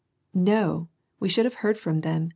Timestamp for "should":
1.29-1.45